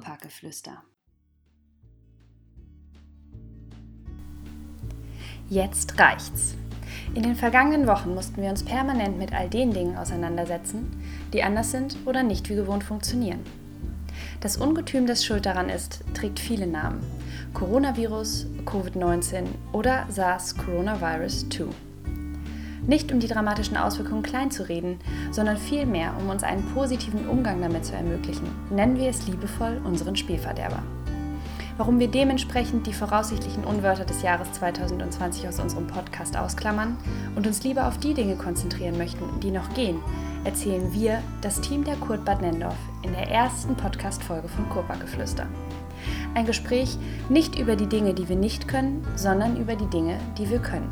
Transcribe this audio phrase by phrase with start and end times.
[0.00, 0.82] Kurparkgeflüster.
[5.50, 6.54] Jetzt reicht's.
[7.14, 11.70] In den vergangenen Wochen mussten wir uns permanent mit all den Dingen auseinandersetzen, die anders
[11.70, 13.40] sind oder nicht wie gewohnt funktionieren.
[14.40, 17.00] Das Ungetüm, das schuld daran ist, trägt viele Namen.
[17.52, 21.89] Coronavirus, Covid-19 oder SARS-Coronavirus 2.
[22.86, 24.98] Nicht um die dramatischen Auswirkungen klein zu reden,
[25.30, 30.16] sondern vielmehr um uns einen positiven Umgang damit zu ermöglichen, nennen wir es liebevoll unseren
[30.16, 30.82] Spielverderber.
[31.80, 36.98] Warum wir dementsprechend die voraussichtlichen Unwörter des Jahres 2020 aus unserem Podcast ausklammern
[37.36, 39.98] und uns lieber auf die Dinge konzentrieren möchten, die noch gehen,
[40.44, 45.46] erzählen wir, das Team der Kurt Bad Nendorf, in der ersten Podcast-Folge von Kurparkgeflüster.
[46.34, 46.98] Ein Gespräch
[47.30, 50.90] nicht über die Dinge, die wir nicht können, sondern über die Dinge, die wir können.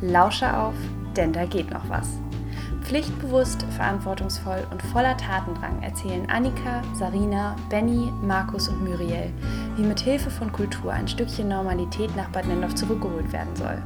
[0.00, 0.74] Lausche auf,
[1.18, 2.08] denn da geht noch was.
[2.82, 9.30] Pflichtbewusst, verantwortungsvoll und voller Tatendrang erzählen Annika, Sarina, Benny, Markus und Muriel,
[9.76, 13.82] wie mit Hilfe von Kultur ein Stückchen Normalität nach Bad Nendorf zurückgeholt werden soll.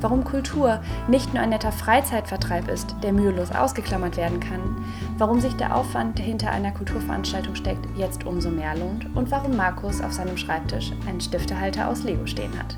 [0.00, 4.84] Warum Kultur nicht nur ein netter Freizeitvertreib ist, der mühelos ausgeklammert werden kann,
[5.18, 9.56] warum sich der Aufwand, der hinter einer Kulturveranstaltung steckt, jetzt umso mehr lohnt und warum
[9.56, 12.74] Markus auf seinem Schreibtisch einen Stiftehalter aus Lego stehen hat.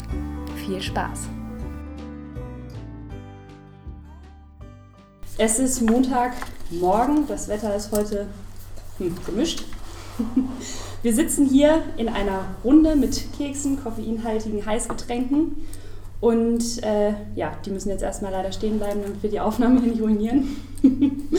[0.56, 1.28] Viel Spaß!
[5.36, 8.28] Es ist Montagmorgen, das Wetter ist heute
[8.98, 9.64] hm, gemischt.
[11.02, 15.56] Wir sitzen hier in einer Runde mit Keksen, koffeinhaltigen Heißgetränken
[16.20, 19.88] und äh, ja, die müssen jetzt erstmal leider stehen bleiben, damit wir die Aufnahme hier
[19.92, 20.56] nicht ruinieren.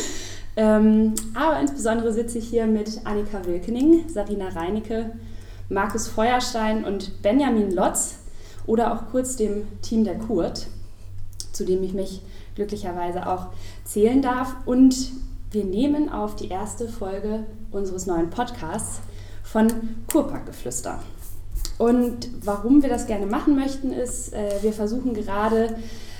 [0.57, 5.13] ähm, aber insbesondere sitze ich hier mit Annika Wilkening, Sarina Reinecke,
[5.69, 8.15] Markus Feuerstein und Benjamin Lotz
[8.67, 10.67] oder auch kurz dem Team der Kurt,
[11.53, 12.21] zu dem ich mich
[12.55, 13.47] glücklicherweise auch
[13.83, 14.55] zählen darf.
[14.65, 15.11] Und
[15.51, 19.01] wir nehmen auf die erste Folge unseres neuen Podcasts
[19.43, 19.67] von
[20.11, 20.99] Kurparkgeflüster.
[21.77, 25.75] Und warum wir das gerne machen möchten, ist, äh, wir versuchen gerade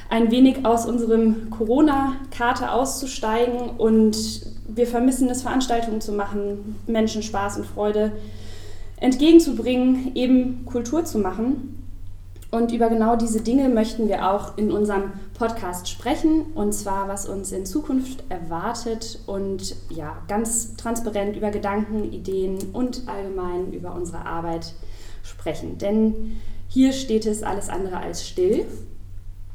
[0.09, 4.15] ein wenig aus unserem Corona-Karte auszusteigen und
[4.67, 8.11] wir vermissen es, Veranstaltungen zu machen, Menschen Spaß und Freude
[8.97, 11.74] entgegenzubringen, eben Kultur zu machen.
[12.55, 16.53] Und über genau diese Dinge möchten wir auch in unserem Podcast sprechen.
[16.55, 23.09] Und zwar, was uns in Zukunft erwartet und ja, ganz transparent über Gedanken, Ideen und
[23.09, 24.73] allgemein über unsere Arbeit
[25.21, 25.77] sprechen.
[25.79, 26.37] Denn
[26.69, 28.65] hier steht es alles andere als still.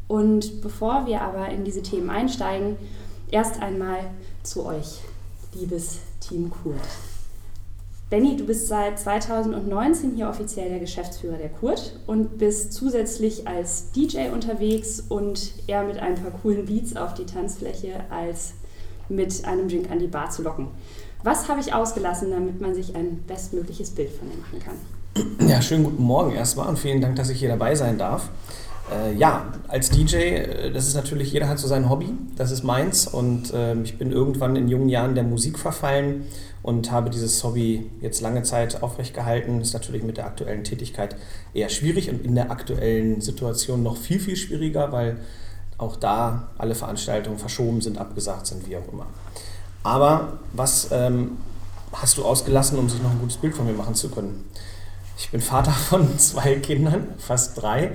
[0.07, 2.77] Und bevor wir aber in diese Themen einsteigen,
[3.31, 4.01] erst einmal
[4.43, 5.01] zu euch,
[5.55, 6.77] liebes Team Kurt.
[8.11, 13.93] Benny, du bist seit 2019 hier offiziell der Geschäftsführer der Kurt und bist zusätzlich als
[13.93, 18.55] DJ unterwegs und eher mit ein paar coolen Beats auf die Tanzfläche als
[19.09, 20.67] mit einem Drink an die Bar zu locken.
[21.23, 25.49] Was habe ich ausgelassen, damit man sich ein bestmögliches Bild von dir machen kann?
[25.49, 28.29] Ja, schönen guten Morgen erstmal und vielen Dank, dass ich hier dabei sein darf.
[28.93, 32.65] Äh, ja, als DJ, äh, das ist natürlich, jeder hat so sein Hobby, das ist
[32.65, 36.27] meins und äh, ich bin irgendwann in jungen Jahren der Musik verfallen
[36.63, 39.61] und habe dieses Hobby jetzt lange Zeit aufrecht gehalten.
[39.61, 41.17] Ist natürlich mit der aktuellen Tätigkeit
[41.55, 45.19] eher schwierig und in der aktuellen Situation noch viel, viel schwieriger, weil
[45.79, 49.07] auch da alle Veranstaltungen verschoben sind, abgesagt sind, wie auch immer.
[49.83, 51.39] Aber was ähm,
[51.93, 54.45] hast du ausgelassen, um sich noch ein gutes Bild von mir machen zu können?
[55.17, 57.93] Ich bin Vater von zwei Kindern, fast drei.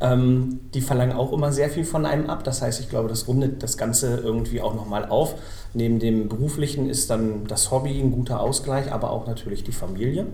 [0.00, 2.44] Ähm, die verlangen auch immer sehr viel von einem ab.
[2.44, 5.34] Das heißt, ich glaube, das rundet das Ganze irgendwie auch nochmal auf.
[5.74, 10.26] Neben dem beruflichen ist dann das Hobby ein guter Ausgleich, aber auch natürlich die Familie.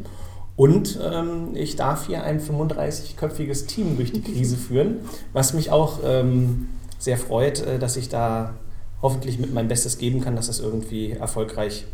[0.56, 4.96] Und ähm, ich darf hier ein 35-köpfiges Team durch die Krise führen,
[5.32, 6.68] was mich auch ähm,
[6.98, 8.54] sehr freut, äh, dass ich da
[9.00, 11.86] hoffentlich mit meinem Bestes geben kann, dass das irgendwie erfolgreich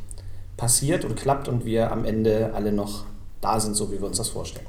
[0.57, 3.05] passiert und klappt und wir am Ende alle noch
[3.41, 4.67] da sind, so wie wir uns das vorstellen.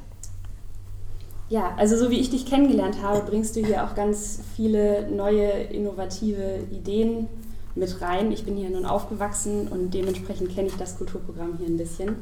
[1.50, 5.50] Ja, also so wie ich dich kennengelernt habe, bringst du hier auch ganz viele neue,
[5.50, 7.28] innovative Ideen
[7.74, 8.31] mit rein.
[8.31, 12.18] Ich bin hier nun aufgewachsen und dementsprechend kenne ich das Kulturprogramm hier ein bisschen.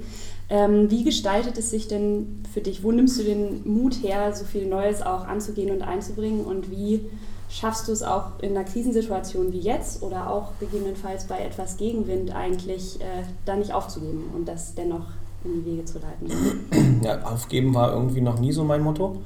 [0.50, 2.84] Ähm, wie gestaltet es sich denn für dich?
[2.84, 6.46] Wo nimmst du den Mut her, so viel Neues auch anzugehen und einzubringen?
[6.46, 7.02] Und wie
[7.50, 12.34] schaffst du es auch in einer Krisensituation wie jetzt oder auch gegebenenfalls bei etwas Gegenwind
[12.34, 15.08] eigentlich äh, da nicht aufzugeben und das dennoch
[15.44, 17.02] in die Wege zu leiten.
[17.04, 19.22] Ja, aufgeben war irgendwie noch nie so mein Motto.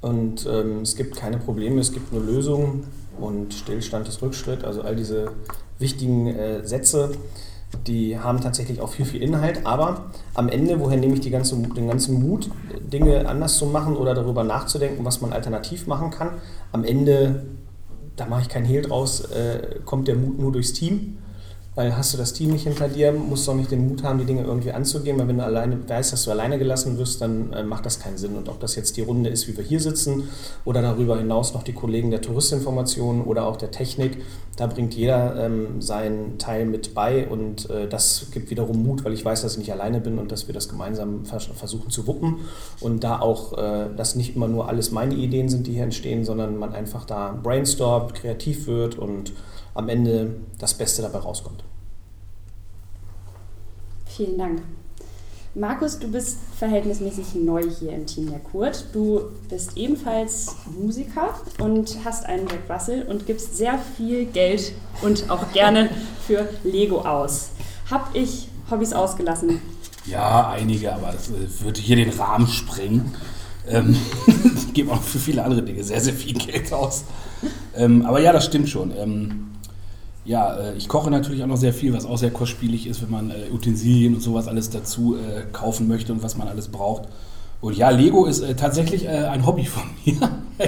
[0.00, 2.84] Und ähm, es gibt keine Probleme, es gibt nur Lösungen.
[3.18, 4.64] und Stillstand ist Rückschritt.
[4.64, 5.32] Also all diese
[5.78, 7.12] wichtigen äh, Sätze,
[7.86, 9.64] die haben tatsächlich auch viel, viel Inhalt.
[9.64, 12.50] Aber am Ende, woher nehme ich die ganze, den ganzen Mut,
[12.80, 16.30] Dinge anders zu machen oder darüber nachzudenken, was man alternativ machen kann?
[16.72, 17.44] Am Ende,
[18.16, 21.18] da mache ich keinen Hehl draus, äh, kommt der Mut nur durchs Team.
[21.74, 24.18] Weil hast du das Team nicht hinter dir, musst du auch nicht den Mut haben,
[24.18, 27.50] die Dinge irgendwie anzugehen, weil wenn du alleine weißt, dass du alleine gelassen wirst, dann
[27.54, 28.36] äh, macht das keinen Sinn.
[28.36, 30.28] Und ob das jetzt die Runde ist, wie wir hier sitzen,
[30.66, 34.18] oder darüber hinaus noch die Kollegen der Touristinformation oder auch der Technik,
[34.56, 39.14] da bringt jeder ähm, seinen Teil mit bei und äh, das gibt wiederum Mut, weil
[39.14, 42.06] ich weiß, dass ich nicht alleine bin und dass wir das gemeinsam vers versuchen zu
[42.06, 42.40] wuppen
[42.80, 46.26] und da auch, äh, dass nicht immer nur alles meine Ideen sind, die hier entstehen,
[46.26, 49.32] sondern man einfach da brainstormt, kreativ wird und
[49.74, 51.64] am Ende das Beste dabei rauskommt.
[54.06, 54.62] Vielen Dank.
[55.54, 58.86] Markus, du bist verhältnismäßig neu hier im Team der Kurt.
[58.94, 59.20] Du
[59.50, 64.72] bist ebenfalls Musiker und hast einen Jack Russell und gibst sehr viel Geld
[65.02, 65.90] und auch gerne
[66.26, 67.50] für Lego aus.
[67.90, 69.60] Hab ich Hobbys ausgelassen?
[70.06, 73.14] Ja, einige, aber das äh, würde hier den Rahmen sprengen.
[73.68, 73.94] Ähm,
[74.56, 77.04] ich gebe auch für viele andere Dinge sehr, sehr viel Geld aus.
[77.76, 78.90] Ähm, aber ja, das stimmt schon.
[78.96, 79.51] Ähm,
[80.24, 83.10] ja, äh, ich koche natürlich auch noch sehr viel, was auch sehr kostspielig ist, wenn
[83.10, 87.08] man äh, Utensilien und sowas alles dazu äh, kaufen möchte und was man alles braucht.
[87.60, 90.16] Und ja, Lego ist tatsächlich ein Hobby von mir.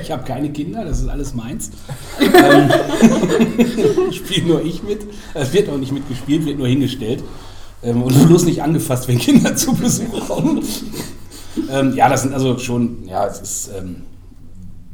[0.00, 1.72] Ich habe keine Kinder, das ist alles meins.
[2.20, 2.70] ähm,
[4.12, 5.00] Spiele nur ich mit.
[5.34, 7.24] Es wird auch nicht mitgespielt, wird nur hingestellt.
[7.82, 10.62] Ähm, und bloß nicht angefasst, wenn Kinder zu Besuch kommen.
[11.68, 13.70] ähm, ja, das sind also schon, ja, es ist,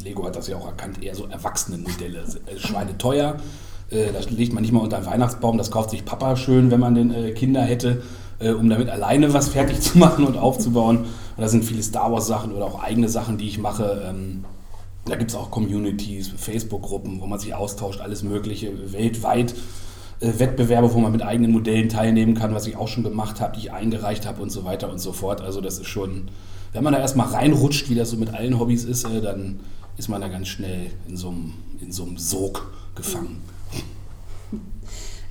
[0.03, 2.25] Lego hat das ja auch erkannt, eher so Erwachsenenmodelle.
[2.57, 3.37] Schweine teuer
[3.91, 6.81] äh, das legt man nicht mal unter einen Weihnachtsbaum, das kauft sich Papa schön, wenn
[6.81, 8.03] man den äh, Kinder hätte,
[8.39, 10.99] äh, um damit alleine was fertig zu machen und aufzubauen.
[10.99, 11.07] Und
[11.39, 14.03] da sind viele Star Wars Sachen oder auch eigene Sachen, die ich mache.
[14.09, 14.45] Ähm,
[15.07, 19.55] da gibt es auch Communities, Facebook-Gruppen, wo man sich austauscht, alles Mögliche, weltweit.
[20.21, 23.55] Äh, Wettbewerbe, wo man mit eigenen Modellen teilnehmen kann, was ich auch schon gemacht habe,
[23.55, 25.41] die ich eingereicht habe und so weiter und so fort.
[25.41, 26.29] Also das ist schon,
[26.73, 29.61] wenn man da erstmal reinrutscht, wie das so mit allen Hobbys ist, äh, dann
[29.97, 33.39] ist man da ganz schnell in so einem, in so einem Sog gefangen.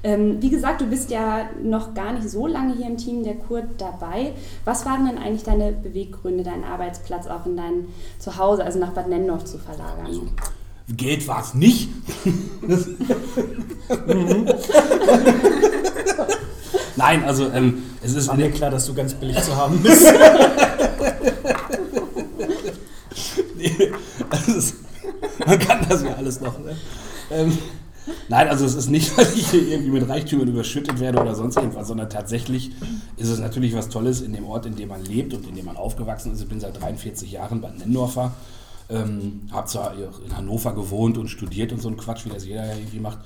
[0.01, 3.36] Ähm, wie gesagt, du bist ja noch gar nicht so lange hier im Team der
[3.36, 4.31] Kurt dabei.
[4.63, 7.88] Was waren denn eigentlich deine Beweggründe, deinen Arbeitsplatz auch in dein
[8.18, 10.06] Zuhause, also nach Bad Nennendorf zu verlagern?
[10.06, 10.22] Also,
[10.96, 11.90] Geld war es nicht.
[16.95, 20.06] Nein, also ähm, es ist mir klar, dass du ganz billig zu haben bist.
[23.56, 23.92] nee,
[24.48, 24.75] ist,
[25.45, 26.57] man kann das ja alles noch.
[26.60, 26.75] Ne?
[27.31, 27.57] Ähm,
[28.27, 31.57] Nein, also es ist nicht, weil ich hier irgendwie mit Reichtümern überschüttet werde oder sonst
[31.57, 32.71] irgendwas, sondern tatsächlich
[33.17, 35.65] ist es natürlich was Tolles in dem Ort, in dem man lebt und in dem
[35.65, 36.41] man aufgewachsen ist.
[36.41, 38.33] Ich bin seit 43 Jahren bei Nennendorfer,
[38.89, 42.75] ähm, habe zwar in Hannover gewohnt und studiert und so ein Quatsch, wie das jeder
[42.75, 43.19] irgendwie macht,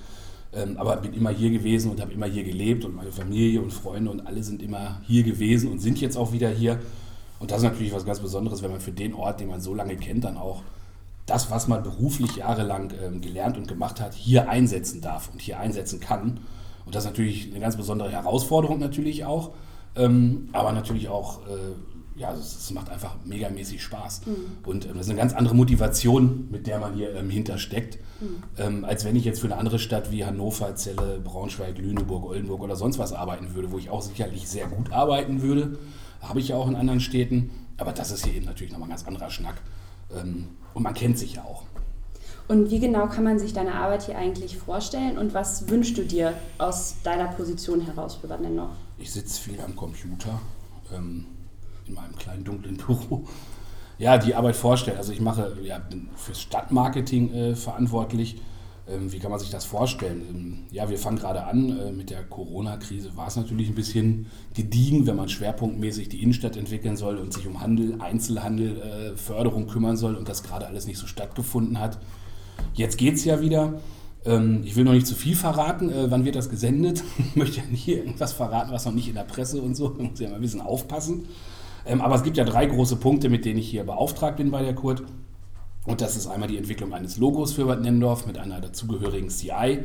[0.53, 3.71] ähm, aber bin immer hier gewesen und habe immer hier gelebt und meine Familie und
[3.71, 6.79] Freunde und alle sind immer hier gewesen und sind jetzt auch wieder hier.
[7.39, 9.73] Und das ist natürlich was ganz Besonderes, wenn man für den Ort, den man so
[9.73, 10.61] lange kennt, dann auch
[11.25, 15.59] das, was man beruflich jahrelang ähm, gelernt und gemacht hat, hier einsetzen darf und hier
[15.59, 16.41] einsetzen kann.
[16.85, 19.51] Und das ist natürlich eine ganz besondere Herausforderung natürlich auch,
[19.95, 24.25] ähm, aber natürlich auch, äh, ja, es, macht einfach megamäßig Spaß.
[24.25, 24.33] Mhm.
[24.65, 28.43] Und ähm, das ist eine ganz andere Motivation, mit der man hier ähm, hintersteckt, mhm.
[28.57, 32.61] Ähm, als wenn ich jetzt für eine andere Stadt wie Hannover, Celle, Braunschweig, Lüneburg, Oldenburg
[32.61, 35.77] oder sonst was arbeiten würde, wo ich auch sicherlich sehr gut arbeiten würde.
[36.21, 37.51] Habe ich ja auch in anderen Städten.
[37.77, 39.55] Aber das ist hier eben natürlich nochmal ein ganz anderer Schnack.
[40.73, 41.63] Und man kennt sich ja auch.
[42.47, 46.03] Und wie genau kann man sich deine Arbeit hier eigentlich vorstellen und was wünschst du
[46.03, 48.71] dir aus deiner Position heraus für Bad noch?
[48.97, 50.39] Ich sitze viel am Computer
[50.93, 51.25] ähm,
[51.87, 53.23] in meinem kleinen dunklen Büro.
[53.97, 54.97] Ja, die Arbeit vorstellen.
[54.97, 58.41] Also ich mache ja, bin fürs Stadtmarketing äh, verantwortlich
[58.85, 60.21] wie kann man sich das vorstellen?
[60.29, 61.79] Ähm, ja, wir fangen gerade an.
[61.79, 66.57] Äh, mit der Corona-Krise war es natürlich ein bisschen gediegen, wenn man schwerpunktmäßig die Innenstadt
[66.57, 70.85] entwickeln soll und sich um Handel, Einzelhandel, äh, Förderung kümmern soll und das gerade alles
[70.85, 71.99] nicht so stattgefunden hat.
[72.73, 73.79] Jetzt geht es ja wieder.
[74.25, 75.89] Ähm, ich will noch nicht zu viel verraten.
[75.89, 77.03] Äh, wann wird das gesendet?
[77.19, 79.91] Ich möchte ja nicht irgendwas verraten, was noch nicht in der Presse und so.
[79.91, 81.25] Man muss ja mal ein bisschen aufpassen.
[81.85, 84.73] Aber es gibt ja drei große Punkte, mit denen ich hier beauftragt bin bei der
[84.73, 85.03] Kurt.
[85.85, 89.79] Und das ist einmal die Entwicklung eines Logos für Bad Nennendorf mit einer dazugehörigen CI.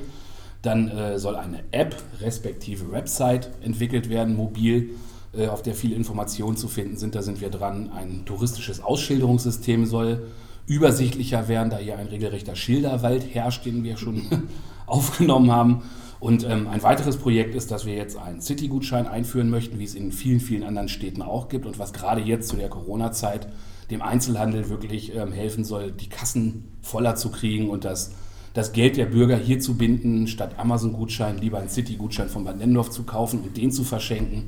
[0.62, 4.90] Dann äh, soll eine App respektive Website entwickelt werden, mobil,
[5.32, 7.14] äh, auf der viele Informationen zu finden sind.
[7.14, 7.90] Da sind wir dran.
[7.92, 10.28] Ein touristisches Ausschilderungssystem soll
[10.66, 14.48] übersichtlicher werden, da hier ein regelrechter Schilderwald herrscht, den wir schon
[14.86, 15.82] aufgenommen haben.
[16.20, 19.94] Und ähm, ein weiteres Projekt ist, dass wir jetzt einen City-Gutschein einführen möchten, wie es
[19.94, 23.48] in vielen, vielen anderen Städten auch gibt und was gerade jetzt zu der Corona-Zeit
[23.90, 28.12] dem Einzelhandel wirklich ähm, helfen soll, die Kassen voller zu kriegen und das,
[28.54, 32.90] das Geld der Bürger hier zu binden, statt Amazon-Gutschein lieber einen City-Gutschein von Bad Nendorf
[32.90, 34.44] zu kaufen und den zu verschenken,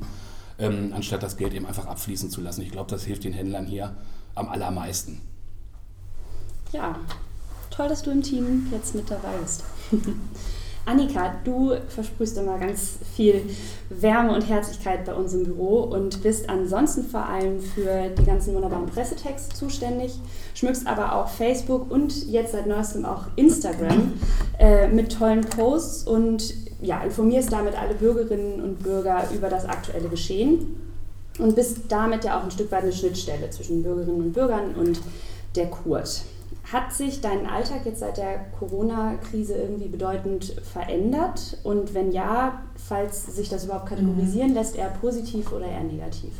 [0.59, 2.61] ähm, anstatt das Geld eben einfach abfließen zu lassen.
[2.61, 3.95] Ich glaube, das hilft den Händlern hier
[4.35, 5.21] am allermeisten.
[6.71, 6.97] Ja,
[7.69, 9.63] toll, dass du im Team jetzt mit dabei bist.
[10.85, 13.43] Annika, du versprühst immer ganz viel
[13.89, 18.55] Wärme und Herzlichkeit bei uns im Büro und bist ansonsten vor allem für die ganzen
[18.55, 20.19] wunderbaren Pressetexte zuständig,
[20.55, 24.13] schmückst aber auch Facebook und jetzt seit neuestem auch Instagram
[24.59, 30.09] äh, mit tollen Posts und ja, informierst damit alle Bürgerinnen und Bürger über das aktuelle
[30.09, 30.81] Geschehen
[31.37, 34.99] und bist damit ja auch ein Stück weit eine Schnittstelle zwischen Bürgerinnen und Bürgern und
[35.55, 36.23] der Kurt.
[36.71, 41.57] Hat sich dein Alltag jetzt seit der Corona-Krise irgendwie bedeutend verändert?
[41.63, 44.55] Und wenn ja, falls sich das überhaupt kategorisieren mhm.
[44.55, 46.31] lässt, eher positiv oder eher negativ?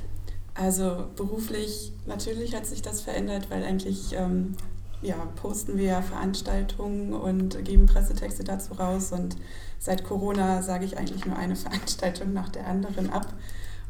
[0.54, 4.56] Also beruflich natürlich hat sich das verändert, weil eigentlich ähm,
[5.02, 9.12] ja, posten wir ja Veranstaltungen und geben Pressetexte dazu raus.
[9.12, 9.36] Und
[9.80, 13.28] seit Corona sage ich eigentlich nur eine Veranstaltung nach der anderen ab.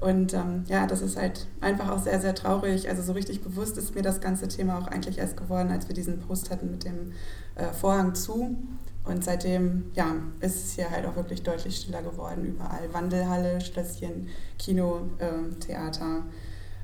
[0.02, 2.90] Und ähm, ja, das ist halt einfach auch sehr, sehr traurig.
[2.90, 5.94] Also so richtig bewusst ist mir das ganze Thema auch eigentlich erst geworden, als wir
[5.94, 7.14] diesen Post hatten mit dem
[7.54, 8.58] äh, Vorhang zu.
[9.06, 12.46] Und seitdem ja, ist es hier halt auch wirklich deutlich stiller geworden.
[12.46, 14.28] Überall Wandelhalle, Schlösschen,
[14.58, 16.24] Kino, äh, Theater.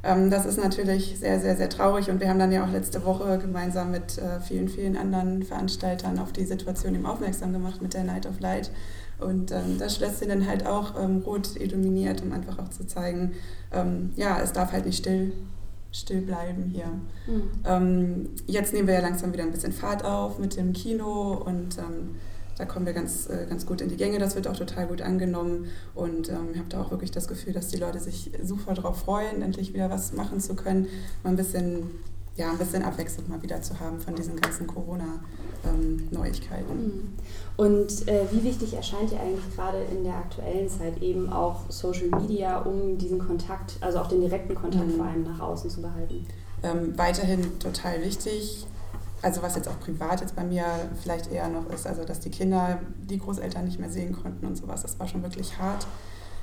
[0.04, 2.12] Ähm, das ist natürlich sehr, sehr, sehr traurig.
[2.12, 6.20] Und wir haben dann ja auch letzte Woche gemeinsam mit äh, vielen, vielen anderen Veranstaltern
[6.20, 8.70] auf die Situation eben aufmerksam gemacht mit der Night of Light
[9.20, 13.34] und ähm, das Schlösschen dann halt auch ähm, rot illuminiert, um einfach auch zu zeigen,
[13.72, 15.34] ähm, ja, es darf halt nicht still,
[15.92, 16.88] still bleiben hier.
[17.28, 18.30] Mhm.
[18.46, 22.16] Jetzt nehmen wir ja langsam wieder ein bisschen Fahrt auf mit dem Kino und ähm,
[22.58, 24.20] da kommen wir ganz, äh, ganz gut in die Gänge.
[24.20, 27.54] Das wird auch total gut angenommen und ähm, ich habe da auch wirklich das Gefühl,
[27.54, 30.88] dass die Leute sich super darauf freuen, endlich wieder was machen zu können,
[31.24, 31.90] mal ein bisschen
[32.38, 36.77] ja, ein bisschen Abwechslung mal wieder zu haben von diesen ganzen Corona-Neuigkeiten.
[36.77, 37.13] Mhm.
[37.58, 42.10] Und äh, wie wichtig erscheint dir eigentlich gerade in der aktuellen Zeit eben auch Social
[42.22, 44.98] Media, um diesen Kontakt, also auch den direkten Kontakt mhm.
[44.98, 46.27] vor allem nach außen zu behalten?
[46.62, 48.67] Ähm, weiterhin total wichtig.
[49.24, 50.65] Also was jetzt auch privat jetzt bei mir
[51.01, 54.56] vielleicht eher noch ist, also dass die Kinder die Großeltern nicht mehr sehen konnten und
[54.56, 55.88] sowas, das war schon wirklich hart.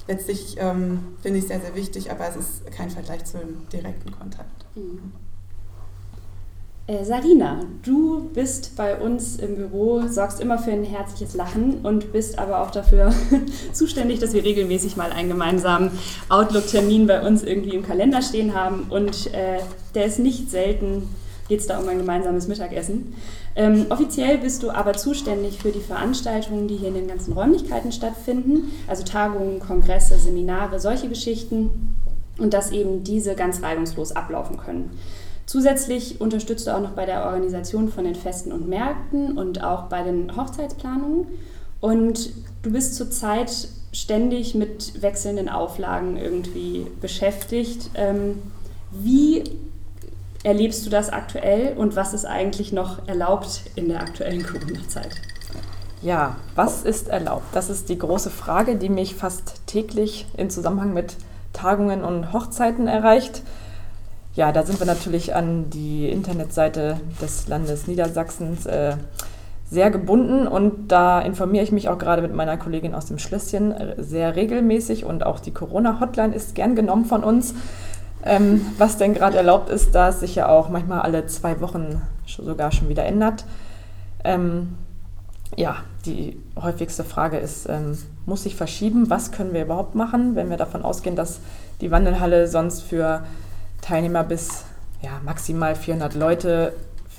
[0.08, 4.10] Letztlich ähm, finde ich es sehr, sehr wichtig, aber es ist kein Vergleich zum direkten
[4.10, 4.66] Kontakt.
[4.74, 5.12] Mhm.
[6.86, 12.12] Äh, Sarina, du bist bei uns im Büro, sorgst immer für ein herzliches Lachen und
[12.12, 13.10] bist aber auch dafür
[13.72, 15.92] zuständig, dass wir regelmäßig mal einen gemeinsamen
[16.28, 18.88] Outlook-Termin bei uns irgendwie im Kalender stehen haben.
[18.90, 19.60] Und äh,
[19.94, 21.08] der ist nicht selten,
[21.48, 23.14] geht es da um ein gemeinsames Mittagessen.
[23.56, 27.92] Ähm, offiziell bist du aber zuständig für die Veranstaltungen, die hier in den ganzen Räumlichkeiten
[27.92, 31.94] stattfinden, also Tagungen, Kongresse, Seminare, solche Geschichten.
[32.36, 34.90] Und dass eben diese ganz reibungslos ablaufen können.
[35.46, 39.84] Zusätzlich unterstützt du auch noch bei der Organisation von den Festen und Märkten und auch
[39.84, 41.26] bei den Hochzeitsplanungen.
[41.80, 42.30] Und
[42.62, 47.90] du bist zurzeit ständig mit wechselnden Auflagen irgendwie beschäftigt.
[47.94, 48.42] Ähm,
[48.90, 49.44] wie
[50.44, 55.14] erlebst du das aktuell und was ist eigentlich noch erlaubt in der aktuellen Corona-Zeit?
[56.02, 57.46] Ja, was ist erlaubt?
[57.54, 61.16] Das ist die große Frage, die mich fast täglich in Zusammenhang mit
[61.54, 63.42] Tagungen und Hochzeiten erreicht.
[64.34, 68.96] Ja, da sind wir natürlich an die Internetseite des Landes Niedersachsens äh,
[69.70, 73.70] sehr gebunden und da informiere ich mich auch gerade mit meiner Kollegin aus dem Schlösschen
[73.70, 77.54] äh, sehr regelmäßig und auch die Corona-Hotline ist gern genommen von uns.
[78.24, 82.02] Ähm, was denn gerade erlaubt ist, da es sich ja auch manchmal alle zwei Wochen
[82.26, 83.44] sogar schon wieder ändert.
[84.24, 84.74] Ähm,
[85.56, 85.76] ja,
[86.06, 89.10] die häufigste Frage ist, ähm, muss sich verschieben?
[89.10, 91.38] Was können wir überhaupt machen, wenn wir davon ausgehen, dass
[91.80, 93.24] die Wandelhalle sonst für
[93.84, 94.64] Teilnehmer bis
[95.02, 96.72] ja, maximal 400 Leute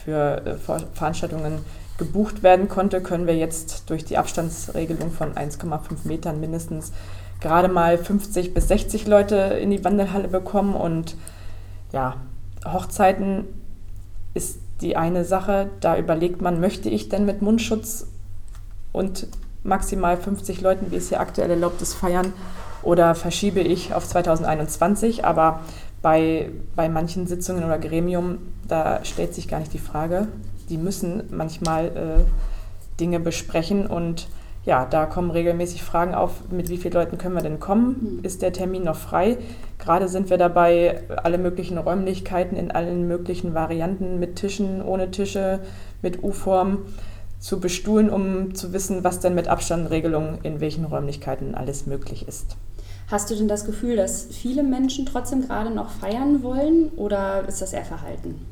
[0.03, 0.55] für äh,
[0.93, 1.59] Veranstaltungen
[1.97, 6.91] gebucht werden konnte, können wir jetzt durch die Abstandsregelung von 1,5 Metern mindestens
[7.39, 10.73] gerade mal 50 bis 60 Leute in die Wandelhalle bekommen.
[10.73, 11.15] Und
[11.93, 12.15] ja,
[12.65, 13.45] Hochzeiten
[14.33, 15.69] ist die eine Sache.
[15.79, 18.07] Da überlegt man, möchte ich denn mit Mundschutz
[18.91, 19.27] und
[19.63, 22.33] maximal 50 Leuten, wie es hier aktuell erlaubt ist, feiern
[22.83, 25.25] oder verschiebe ich auf 2021.
[25.25, 25.61] Aber
[26.05, 30.27] bei, bei manchen Sitzungen oder Gremium, da stellt sich gar nicht die Frage.
[30.69, 34.27] Die müssen manchmal äh, Dinge besprechen und
[34.65, 38.17] ja, da kommen regelmäßig Fragen auf, mit wie vielen Leuten können wir denn kommen?
[38.17, 38.19] Mhm.
[38.23, 39.39] Ist der Termin noch frei?
[39.79, 45.61] Gerade sind wir dabei, alle möglichen Räumlichkeiten in allen möglichen Varianten mit Tischen, ohne Tische,
[46.03, 46.83] mit U-Form
[47.39, 52.57] zu bestuhlen, um zu wissen, was denn mit Abstandregelungen in welchen Räumlichkeiten alles möglich ist.
[53.07, 57.61] Hast du denn das Gefühl, dass viele Menschen trotzdem gerade noch feiern wollen oder ist
[57.61, 58.45] das eher verhalten?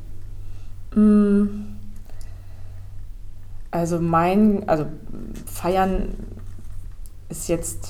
[0.95, 1.75] Mm.
[3.71, 4.85] Also mein, also
[5.47, 6.13] Feiern
[7.29, 7.89] ist jetzt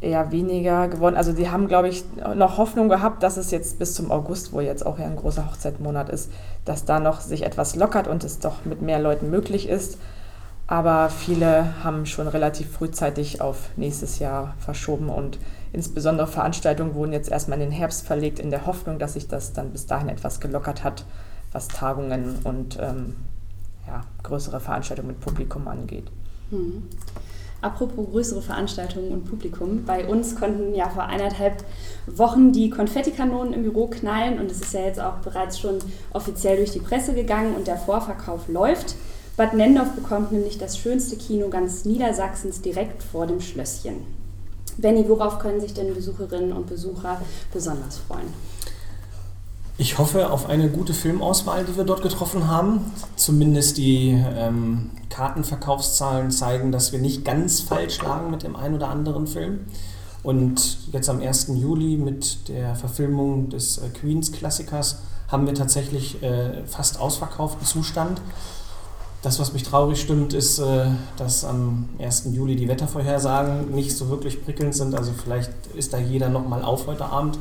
[0.00, 1.14] eher weniger geworden.
[1.14, 2.04] Also die haben, glaube ich,
[2.34, 5.48] noch Hoffnung gehabt, dass es jetzt bis zum August, wo jetzt auch ja ein großer
[5.48, 6.32] Hochzeitmonat ist,
[6.64, 9.98] dass da noch sich etwas lockert und es doch mit mehr Leuten möglich ist.
[10.72, 15.38] Aber viele haben schon relativ frühzeitig auf nächstes Jahr verschoben und
[15.74, 19.52] insbesondere Veranstaltungen wurden jetzt erstmal in den Herbst verlegt, in der Hoffnung, dass sich das
[19.52, 21.04] dann bis dahin etwas gelockert hat,
[21.52, 23.16] was Tagungen und ähm,
[23.86, 26.10] ja, größere Veranstaltungen mit Publikum angeht.
[26.48, 26.88] Hm.
[27.60, 31.64] Apropos größere Veranstaltungen und Publikum, bei uns konnten ja vor eineinhalb
[32.06, 35.80] Wochen die Konfettikanonen im Büro knallen und es ist ja jetzt auch bereits schon
[36.14, 38.94] offiziell durch die Presse gegangen und der Vorverkauf läuft.
[39.36, 43.96] Bad Nendorf bekommt nämlich das schönste Kino ganz Niedersachsens direkt vor dem Schlösschen.
[44.76, 47.20] Benny, worauf können sich denn Besucherinnen und Besucher
[47.52, 48.28] besonders freuen?
[49.78, 52.92] Ich hoffe auf eine gute Filmauswahl, die wir dort getroffen haben.
[53.16, 58.88] Zumindest die ähm, Kartenverkaufszahlen zeigen, dass wir nicht ganz falsch lagen mit dem einen oder
[58.88, 59.60] anderen Film.
[60.22, 61.48] Und jetzt am 1.
[61.54, 64.98] Juli mit der Verfilmung des äh, Queens-Klassikers
[65.28, 68.20] haben wir tatsächlich äh, fast ausverkauften Zustand.
[69.22, 70.86] Das, was mich traurig stimmt, ist, äh,
[71.16, 72.30] dass am 1.
[72.32, 74.96] Juli die Wettervorhersagen nicht so wirklich prickelnd sind.
[74.96, 77.38] Also vielleicht ist da jeder nochmal auf heute Abend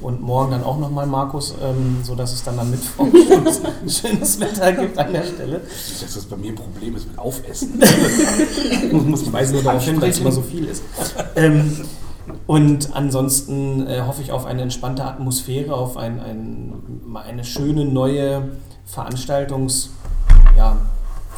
[0.00, 3.06] und morgen dann auch nochmal Markus, ähm, sodass es dann am Mittwoch
[3.86, 5.60] schönes Wetter gibt an der Stelle.
[6.00, 7.78] Dass das bei mir ein Problem ist mit Aufessen.
[8.92, 10.82] muss ich weiß nur darauf hin, weil es immer so viel ist.
[11.36, 11.86] Ähm,
[12.48, 16.72] und ansonsten äh, hoffe ich auf eine entspannte Atmosphäre, auf ein, ein,
[17.14, 18.48] eine schöne neue
[18.92, 19.90] Veranstaltungs-
[20.56, 20.76] ja,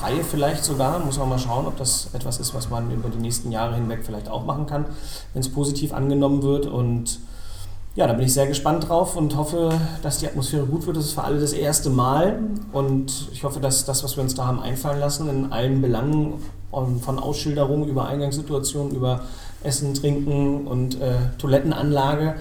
[0.03, 0.99] Reihe vielleicht sogar.
[0.99, 4.01] Muss man mal schauen, ob das etwas ist, was man über die nächsten Jahre hinweg
[4.05, 4.87] vielleicht auch machen kann,
[5.33, 6.67] wenn es positiv angenommen wird.
[6.67, 7.21] Und
[7.95, 10.97] ja, da bin ich sehr gespannt drauf und hoffe, dass die Atmosphäre gut wird.
[10.97, 12.41] Das ist für alle das erste Mal
[12.73, 16.35] und ich hoffe, dass das, was wir uns da haben einfallen lassen, in allen Belangen
[16.71, 19.21] von Ausschilderungen über Eingangssituationen, über
[19.63, 22.37] Essen, Trinken und äh, Toilettenanlage,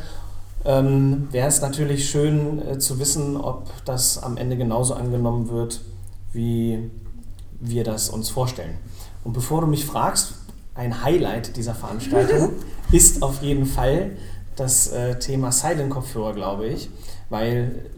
[0.63, 5.82] ähm, wäre es natürlich schön äh, zu wissen, ob das am Ende genauso angenommen wird,
[6.32, 6.89] wie
[7.62, 8.78] wir das uns vorstellen.
[9.24, 10.34] Und bevor du mich fragst,
[10.74, 12.54] ein Highlight dieser Veranstaltung
[12.91, 14.12] ist auf jeden Fall
[14.56, 16.89] das äh, Thema Silent-Kopfhörer, glaube ich,
[17.30, 17.89] weil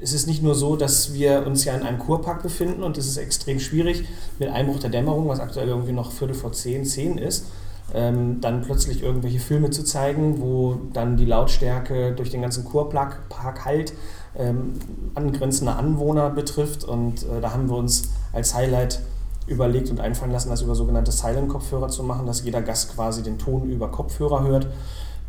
[0.00, 3.06] es ist nicht nur so, dass wir uns ja in einem Kurpark befinden und es
[3.06, 4.04] ist extrem schwierig
[4.38, 7.46] mit Einbruch der Dämmerung, was aktuell irgendwie noch Viertel vor zehn, zehn ist,
[7.94, 13.64] ähm, dann plötzlich irgendwelche Filme zu zeigen, wo dann die Lautstärke durch den ganzen Kurpark
[13.64, 13.94] halt
[14.36, 14.74] ähm,
[15.14, 16.84] angrenzende Anwohner betrifft.
[16.84, 19.00] Und äh, da haben wir uns als Highlight
[19.46, 23.38] überlegt und einfallen lassen, das über sogenannte Silent-Kopfhörer zu machen, dass jeder Gast quasi den
[23.38, 24.68] Ton über Kopfhörer hört.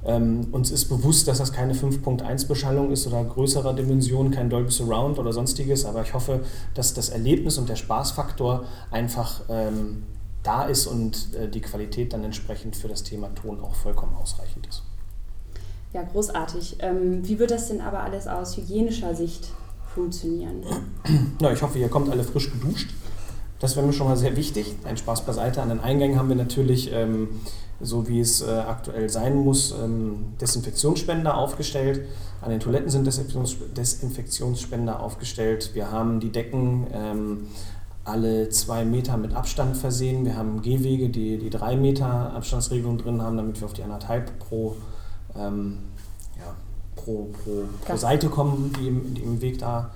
[0.06, 5.18] Ähm, uns ist bewusst, dass das keine 5.1-Beschallung ist oder größerer Dimension, kein Dolby Surround
[5.18, 6.42] oder sonstiges, aber ich hoffe,
[6.76, 10.04] dass das Erlebnis und der Spaßfaktor einfach ähm,
[10.44, 14.68] da ist und äh, die Qualität dann entsprechend für das Thema Ton auch vollkommen ausreichend
[14.68, 14.84] ist.
[15.96, 16.76] Ja, großartig.
[16.80, 19.48] Ähm, wie wird das denn aber alles aus hygienischer Sicht
[19.94, 20.62] funktionieren?
[21.40, 22.90] Na, ich hoffe, ihr kommt alle frisch geduscht.
[23.62, 24.76] Das wäre mir schon mal sehr wichtig.
[24.84, 25.62] Ein Spaß beiseite.
[25.62, 27.30] An den Eingängen haben wir natürlich ähm,
[27.80, 32.02] so wie es äh, aktuell sein muss, ähm, Desinfektionsspender aufgestellt.
[32.42, 35.72] An den Toiletten sind Desinfektions Desinfektionsspender aufgestellt.
[35.76, 37.48] Wir haben die Decken ähm,
[38.04, 40.26] alle zwei Meter mit Abstand versehen.
[40.26, 44.38] Wir haben Gehwege, die die drei Meter Abstandsregelung drin haben, damit wir auf die anderthalb
[44.40, 44.76] pro,
[45.38, 45.78] ähm,
[46.38, 46.54] ja,
[46.96, 49.92] pro, pro, pro Seite kommen, die im, die im Weg da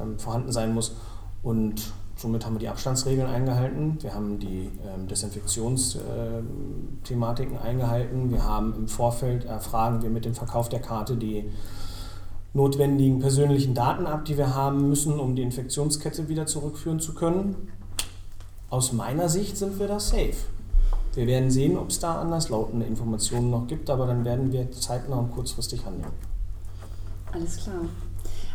[0.00, 0.94] ähm, vorhanden sein muss.
[1.42, 8.42] Und Somit haben wir die Abstandsregeln eingehalten, wir haben die ähm, Desinfektionsthematiken äh, eingehalten, wir
[8.42, 11.44] haben im Vorfeld, erfragen wir mit dem Verkauf der Karte die
[12.54, 17.68] notwendigen persönlichen Daten ab, die wir haben müssen, um die Infektionskette wieder zurückführen zu können.
[18.70, 20.32] Aus meiner Sicht sind wir da safe.
[21.16, 25.16] Wir werden sehen, ob es da anderslautende Informationen noch gibt, aber dann werden wir zeitnah
[25.16, 26.12] und kurzfristig handeln.
[27.32, 27.86] Alles klar.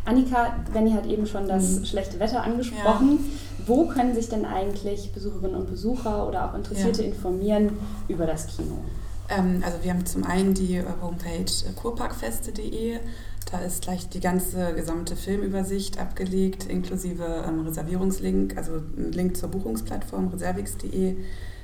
[0.04, 1.84] Annika, Benny hat eben schon das mhm.
[1.84, 3.18] schlechte Wetter angesprochen.
[3.18, 3.66] Ja.
[3.66, 7.08] Wo können sich denn eigentlich Besucherinnen und Besucher oder auch Interessierte ja.
[7.08, 8.78] informieren über das Kino?
[9.28, 12.98] Ähm, also wir haben zum einen die äh, Homepage äh, kurparkfeste.de.
[13.50, 19.50] Da ist gleich die ganze gesamte Filmübersicht abgelegt, inklusive ähm, Reservierungslink, also ein Link zur
[19.50, 21.16] Buchungsplattform reservix.de.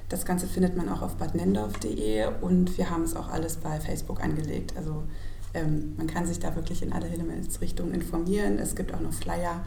[0.08, 4.22] Das Ganze findet man auch auf badnendorf.de und wir haben es auch alles bei Facebook
[4.22, 4.74] angelegt.
[4.76, 5.02] Also
[5.54, 8.58] ähm, man kann sich da wirklich in alle Himmelsrichtungen informieren.
[8.58, 9.64] Es gibt auch noch Flyer.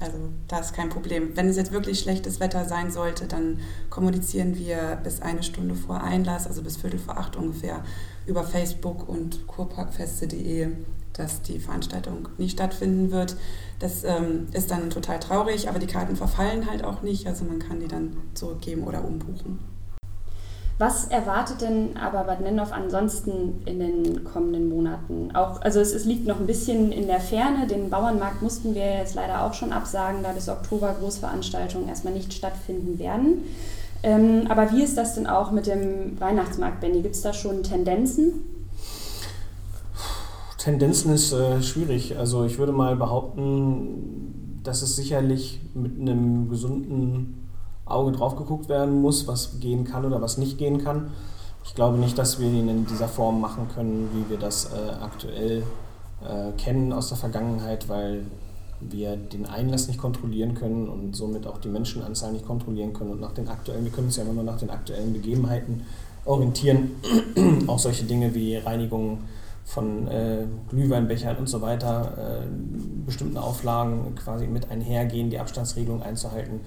[0.00, 0.16] Also
[0.48, 1.36] da ist kein Problem.
[1.36, 6.02] Wenn es jetzt wirklich schlechtes Wetter sein sollte, dann kommunizieren wir bis eine Stunde vor
[6.02, 7.84] Einlass, also bis Viertel vor acht ungefähr,
[8.26, 10.72] über Facebook und kurparkfeste.de
[11.14, 13.36] dass die Veranstaltung nicht stattfinden wird.
[13.78, 17.26] Das ähm, ist dann total traurig, aber die Karten verfallen halt auch nicht.
[17.26, 19.60] Also man kann die dann zurückgeben oder umbuchen.
[20.76, 25.30] Was erwartet denn aber Bad Nennendorf ansonsten in den kommenden Monaten?
[25.34, 27.68] Auch, also es, es, liegt noch ein bisschen in der Ferne.
[27.68, 32.34] Den Bauernmarkt mussten wir jetzt leider auch schon absagen, da bis Oktober Großveranstaltungen erstmal nicht
[32.34, 33.44] stattfinden werden.
[34.02, 37.02] Ähm, aber wie ist das denn auch mit dem Weihnachtsmarkt, Benny?
[37.02, 38.32] Gibt es da schon Tendenzen?
[40.58, 42.18] Tendenzen ist äh, schwierig.
[42.18, 47.43] Also ich würde mal behaupten, dass es sicherlich mit einem gesunden
[47.86, 51.10] Auge drauf geguckt werden muss, was gehen kann oder was nicht gehen kann.
[51.64, 55.02] Ich glaube nicht, dass wir ihn in dieser Form machen können, wie wir das äh,
[55.02, 55.62] aktuell
[56.22, 58.24] äh, kennen aus der Vergangenheit, weil
[58.80, 63.12] wir den Einlass nicht kontrollieren können und somit auch die Menschenanzahl nicht kontrollieren können.
[63.12, 65.82] Und nach den aktuellen, wir können uns ja immer nur nach den aktuellen Begebenheiten
[66.24, 66.90] orientieren.
[67.66, 69.18] auch solche Dinge wie Reinigung
[69.64, 72.46] von äh, Glühweinbechern und so weiter, äh,
[73.06, 76.60] bestimmten Auflagen quasi mit einhergehen, die Abstandsregelung einzuhalten.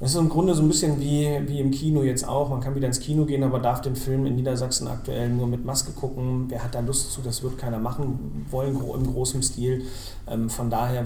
[0.00, 2.48] Das ist im Grunde so ein bisschen wie, wie im Kino jetzt auch.
[2.48, 5.66] Man kann wieder ins Kino gehen, aber darf den Film in Niedersachsen aktuell nur mit
[5.66, 6.46] Maske gucken.
[6.48, 7.20] Wer hat da Lust zu?
[7.20, 9.84] Das wird keiner machen wollen im großen Stil.
[10.26, 11.04] Ähm, von daher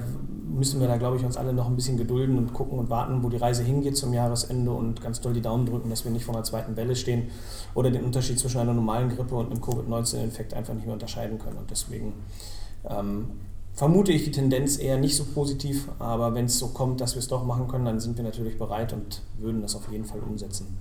[0.48, 3.24] müssen wir da, glaube ich, uns alle noch ein bisschen gedulden und gucken und warten,
[3.24, 6.24] wo die Reise hingeht zum Jahresende und ganz doll die Daumen drücken, dass wir nicht
[6.24, 7.30] vor einer zweiten Welle stehen
[7.74, 11.58] oder den Unterschied zwischen einer normalen Grippe und einem Covid-19-Infekt einfach nicht mehr unterscheiden können.
[11.58, 12.12] Und deswegen
[12.88, 13.30] ähm,
[13.74, 17.20] vermute ich die Tendenz eher nicht so positiv, aber wenn es so kommt, dass wir
[17.20, 20.20] es doch machen können, dann sind wir natürlich bereit und würden das auf jeden Fall
[20.20, 20.78] umsetzen.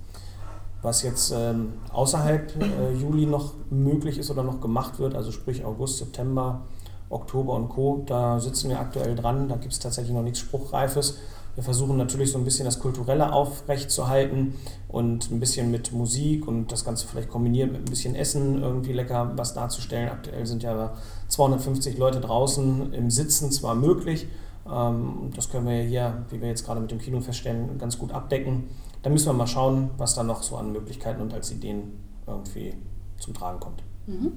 [0.82, 5.64] Was jetzt ähm, außerhalb äh, Juli noch möglich ist oder noch gemacht wird, also sprich
[5.64, 6.62] August, September,
[7.08, 11.18] Oktober und Co., da sitzen wir aktuell dran, da gibt es tatsächlich noch nichts Spruchreifes.
[11.54, 14.54] Wir versuchen natürlich so ein bisschen das Kulturelle aufrechtzuerhalten
[14.88, 18.92] und ein bisschen mit Musik und das Ganze vielleicht kombiniert mit ein bisschen Essen irgendwie
[18.92, 20.08] lecker was darzustellen.
[20.08, 20.94] Aktuell sind ja
[21.28, 24.26] 250 Leute draußen im Sitzen zwar möglich,
[24.70, 28.12] ähm, das können wir hier, wie wir jetzt gerade mit dem Kino feststellen, ganz gut
[28.12, 28.64] abdecken.
[29.02, 31.92] Da müssen wir mal schauen, was da noch so an Möglichkeiten und als Ideen
[32.26, 32.74] irgendwie
[33.18, 33.82] zum Tragen kommt.
[34.06, 34.32] Mhm.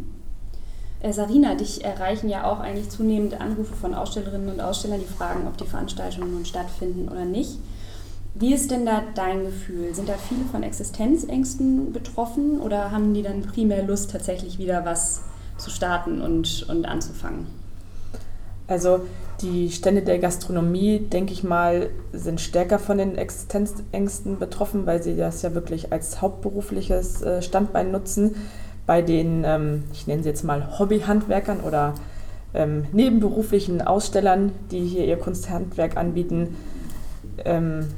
[1.00, 5.48] Äh, Sarina, dich erreichen ja auch eigentlich zunehmend Anrufe von Ausstellerinnen und Ausstellern, die fragen,
[5.48, 7.60] ob die Veranstaltungen nun stattfinden oder nicht.
[8.34, 9.96] Wie ist denn da dein Gefühl?
[9.96, 15.22] Sind da viele von Existenzängsten betroffen oder haben die dann primär Lust, tatsächlich wieder was
[15.58, 17.48] zu starten und, und anzufangen?
[18.68, 19.00] Also
[19.42, 25.16] die Stände der Gastronomie, denke ich mal, sind stärker von den Existenzängsten betroffen, weil sie
[25.16, 28.36] das ja wirklich als hauptberufliches äh, Standbein nutzen
[28.88, 31.94] bei den, ähm, ich nenne sie jetzt mal Hobbyhandwerkern oder
[32.56, 36.56] ähm, nebenberuflichen Ausstellern, die hier ihr Kunsthandwerk anbieten,
[37.46, 37.90] ähm,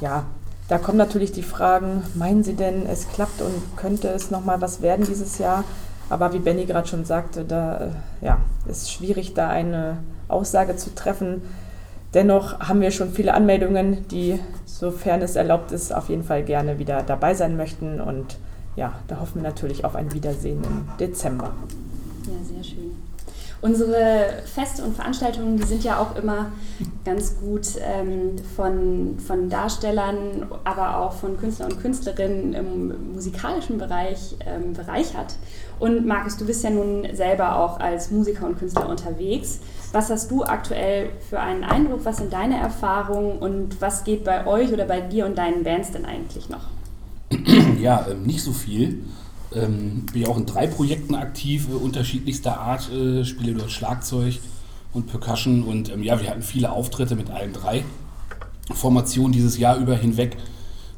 [0.00, 0.26] ja,
[0.68, 4.82] da kommen natürlich die Fragen, meinen Sie denn, es klappt und könnte es nochmal was
[4.82, 5.64] werden dieses Jahr?
[6.08, 10.94] Aber wie Benny gerade schon sagte, da äh, ja, ist schwierig, da eine Aussage zu
[10.94, 11.42] treffen.
[12.14, 16.78] Dennoch haben wir schon viele Anmeldungen, die, sofern es erlaubt ist, auf jeden Fall gerne
[16.78, 18.36] wieder dabei sein möchten und
[18.76, 21.52] ja, da hoffen wir natürlich auf ein Wiedersehen im Dezember.
[22.26, 22.92] Ja, sehr schön.
[23.62, 26.46] Unsere Feste und Veranstaltungen, die sind ja auch immer
[27.04, 34.34] ganz gut ähm, von, von Darstellern, aber auch von Künstlern und Künstlerinnen im musikalischen Bereich
[34.44, 35.36] ähm, bereichert.
[35.78, 39.60] Und Markus, du bist ja nun selber auch als Musiker und Künstler unterwegs.
[39.92, 42.00] Was hast du aktuell für einen Eindruck?
[42.02, 45.92] Was sind deine Erfahrungen und was geht bei euch oder bei dir und deinen Bands
[45.92, 46.64] denn eigentlich noch?
[47.82, 49.04] ja, ähm, nicht so viel.
[49.54, 54.38] Ähm, bin ja auch in drei Projekten aktiv, äh, unterschiedlichster Art, äh, spiele dort Schlagzeug
[54.94, 57.84] und Percussion und ähm, ja, wir hatten viele Auftritte mit allen drei
[58.72, 60.36] Formationen dieses Jahr über hinweg,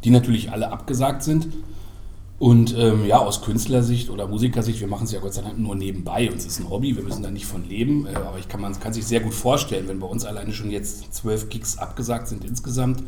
[0.05, 1.49] die natürlich alle abgesagt sind.
[2.39, 5.77] Und ähm, ja, aus Künstlersicht oder Musikersicht, wir machen es ja Gott sei Dank nur
[5.77, 8.61] nebenbei, uns ist ein Hobby, wir müssen da nicht von leben, äh, aber ich kann,
[8.61, 12.29] man kann sich sehr gut vorstellen, wenn bei uns alleine schon jetzt zwölf Gigs abgesagt
[12.29, 13.03] sind insgesamt,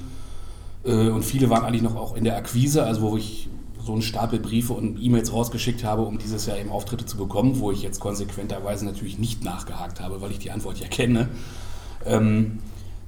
[0.84, 3.48] äh, und viele waren eigentlich noch auch in der Akquise, also wo ich
[3.87, 7.61] so einen Stapel Briefe und E-Mails rausgeschickt habe, um dieses Jahr eben Auftritte zu bekommen,
[7.61, 11.29] wo ich jetzt konsequenterweise natürlich nicht nachgehakt habe, weil ich die Antwort ja kenne.
[12.05, 12.59] Ähm,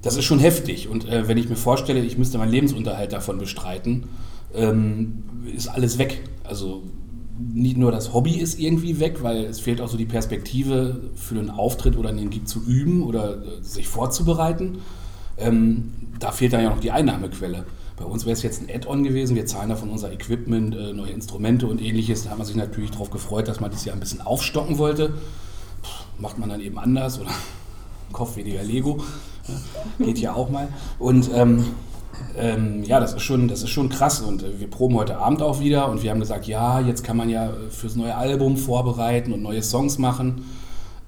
[0.02, 0.88] das ist schon heftig.
[0.88, 4.04] Und äh, wenn ich mir vorstelle, ich müsste meinen Lebensunterhalt davon bestreiten,
[4.54, 6.22] ähm, ist alles weg.
[6.44, 6.84] Also
[7.38, 11.38] nicht nur das Hobby ist irgendwie weg, weil es fehlt auch so die Perspektive für
[11.38, 14.78] einen Auftritt oder einen Gig zu üben oder äh, sich vorzubereiten.
[15.36, 17.64] Ähm, da fehlt dann ja noch die Einnahmequelle.
[17.98, 19.34] Bei uns wäre es jetzt ein Add-on gewesen.
[19.34, 22.24] Wir zahlen da von unser Equipment, äh, neue Instrumente und ähnliches.
[22.24, 25.10] Da hat man sich natürlich darauf gefreut, dass man das ja ein bisschen aufstocken wollte.
[25.82, 27.30] Puh, macht man dann eben anders oder
[28.12, 28.98] kauft weniger Lego.
[29.48, 30.68] Ja, geht ja auch mal.
[30.98, 31.64] Und ähm,
[32.36, 34.20] ähm, ja, das ist, schon, das ist schon krass.
[34.20, 35.88] Und äh, wir proben heute Abend auch wieder.
[35.88, 39.62] Und wir haben gesagt, ja, jetzt kann man ja fürs neue Album vorbereiten und neue
[39.62, 40.44] Songs machen.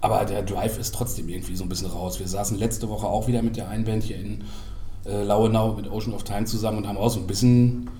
[0.01, 2.19] Aber der Drive ist trotzdem irgendwie so ein bisschen raus.
[2.19, 4.45] Wir saßen letzte Woche auch wieder mit der einen Band hier in
[5.05, 7.91] äh, Lauenau mit Ocean of Time zusammen und haben auch so ein bisschen,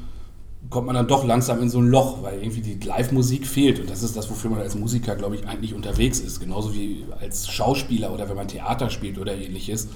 [0.69, 3.81] kommt man dann doch langsam in so ein Loch, weil irgendwie die Live-Musik fehlt.
[3.81, 6.41] Und das ist das, wofür man als Musiker, glaube ich, eigentlich unterwegs ist.
[6.41, 9.89] Genauso wie als Schauspieler oder wenn man Theater spielt oder ähnliches.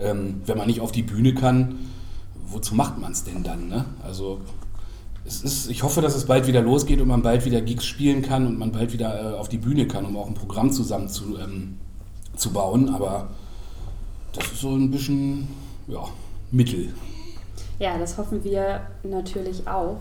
[0.00, 1.78] Ähm, wenn man nicht auf die Bühne kann,
[2.46, 3.68] wozu macht man es denn dann?
[3.68, 3.84] Ne?
[4.02, 4.40] Also
[5.24, 8.46] ist, ich hoffe, dass es bald wieder losgeht und man bald wieder Gigs spielen kann
[8.46, 11.38] und man bald wieder äh, auf die Bühne kann, um auch ein Programm zusammen zu,
[11.38, 11.78] ähm,
[12.36, 12.90] zu bauen.
[12.90, 13.28] Aber
[14.32, 15.48] das ist so ein bisschen,
[15.86, 16.04] ja,
[16.54, 16.94] Mittel.
[17.78, 19.98] Ja, das hoffen wir natürlich auch.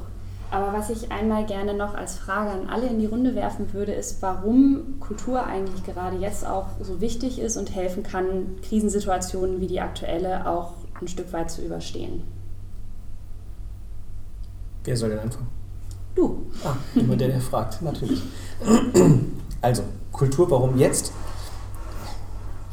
[0.51, 3.91] Aber was ich einmal gerne noch als Frage an alle in die Runde werfen würde,
[3.91, 9.67] ist, warum Kultur eigentlich gerade jetzt auch so wichtig ist und helfen kann, Krisensituationen wie
[9.67, 12.21] die aktuelle auch ein Stück weit zu überstehen.
[14.83, 15.47] Wer soll denn anfangen?
[16.13, 16.45] Du.
[16.63, 18.21] Ah, immer der, der fragt, natürlich.
[19.59, 21.11] Also, Kultur, warum jetzt?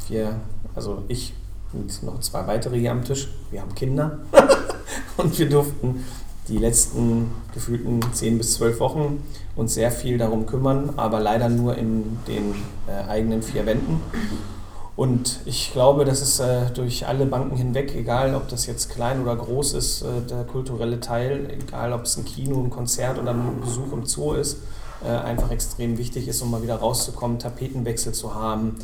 [0.09, 0.39] Wir,
[0.75, 1.33] also ich
[1.73, 4.19] und noch zwei weitere hier am Tisch, wir haben Kinder
[5.17, 6.05] und wir durften
[6.49, 9.23] die letzten gefühlten zehn bis zwölf Wochen
[9.57, 12.55] uns sehr viel darum kümmern, aber leider nur in den
[12.89, 14.01] äh, eigenen vier Wänden.
[14.97, 19.23] Und ich glaube, dass es äh, durch alle Banken hinweg, egal ob das jetzt klein
[19.23, 23.31] oder groß ist, äh, der kulturelle Teil, egal ob es ein Kino, ein Konzert oder
[23.31, 24.59] ein Besuch im Zoo ist,
[25.03, 28.77] äh, einfach extrem wichtig ist, um mal wieder rauszukommen, Tapetenwechsel zu haben,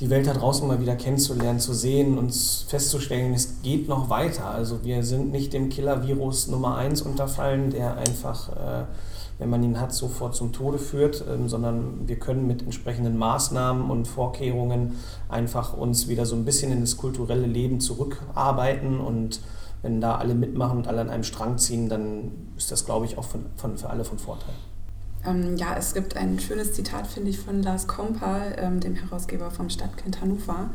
[0.00, 4.46] die Welt da draußen mal wieder kennenzulernen, zu sehen und festzustellen, es geht noch weiter.
[4.46, 8.84] Also wir sind nicht dem Killer-Virus Nummer 1 unterfallen, der einfach äh,
[9.40, 13.90] wenn man ihn hat, sofort zum Tode führt, ähm, sondern wir können mit entsprechenden Maßnahmen
[13.90, 14.96] und Vorkehrungen
[15.28, 19.40] einfach uns wieder so ein bisschen in das kulturelle Leben zurückarbeiten und
[19.82, 23.16] wenn da alle mitmachen und alle an einem Strang ziehen, dann ist das, glaube ich,
[23.16, 24.54] auch von, von, für alle von Vorteil.
[25.26, 29.50] Ähm, ja, es gibt ein schönes Zitat, finde ich, von Lars Kompal, ähm, dem Herausgeber
[29.50, 30.70] vom Stadtkind Hannover.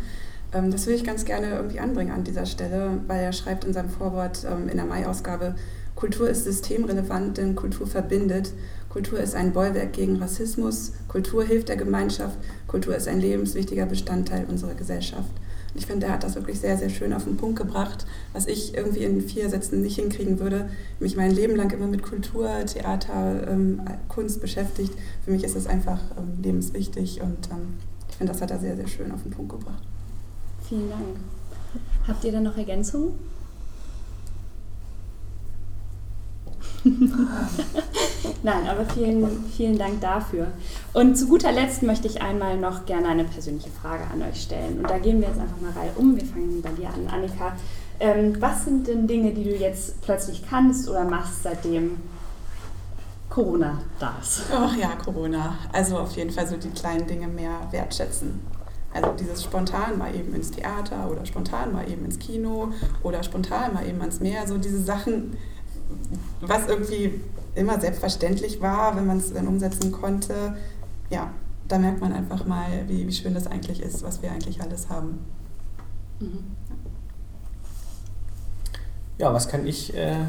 [0.53, 3.73] Ähm, das will ich ganz gerne irgendwie anbringen an dieser Stelle, weil er schreibt in
[3.73, 5.55] seinem Vorwort ähm, in der Mai-Ausgabe,
[5.95, 8.51] Kultur ist systemrelevant, denn Kultur verbindet.
[8.89, 10.91] Kultur ist ein Bollwerk gegen Rassismus.
[11.07, 12.37] Kultur hilft der Gemeinschaft.
[12.67, 15.29] Kultur ist ein lebenswichtiger Bestandteil unserer Gesellschaft.
[15.75, 18.75] Ich finde, er hat das wirklich sehr, sehr schön auf den Punkt gebracht, was ich
[18.75, 20.69] irgendwie in vier Sätzen nicht hinkriegen würde.
[20.99, 24.93] Mich mein Leben lang immer mit Kultur, Theater, ähm, Kunst beschäftigt.
[25.25, 27.75] Für mich ist es einfach ähm, lebenswichtig und ähm,
[28.09, 29.83] ich finde, das hat er sehr, sehr schön auf den Punkt gebracht.
[30.67, 31.03] Vielen Dank.
[32.07, 33.13] Habt ihr da noch Ergänzungen?
[38.43, 40.47] Nein, aber vielen, vielen Dank dafür.
[40.93, 44.77] Und zu guter Letzt möchte ich einmal noch gerne eine persönliche Frage an euch stellen.
[44.79, 46.15] Und da gehen wir jetzt einfach mal rein um.
[46.15, 47.53] Wir fangen bei dir an, Annika.
[47.99, 51.97] Ähm, was sind denn Dinge, die du jetzt plötzlich kannst oder machst, seitdem
[53.29, 54.43] Corona da ist?
[54.51, 55.57] Ach ja, Corona.
[55.73, 58.41] Also auf jeden Fall so die kleinen Dinge mehr wertschätzen.
[58.93, 62.71] Also dieses spontan mal eben ins Theater oder spontan mal eben ins Kino
[63.03, 64.47] oder spontan mal eben ans Meer.
[64.47, 65.35] So diese Sachen,
[66.41, 67.21] was irgendwie
[67.55, 70.57] immer selbstverständlich war, wenn man es dann umsetzen konnte,
[71.09, 71.31] ja,
[71.67, 74.89] da merkt man einfach mal, wie, wie schön das eigentlich ist, was wir eigentlich alles
[74.89, 75.19] haben.
[76.19, 76.43] Mhm.
[79.17, 80.25] Ja, was kann ich äh,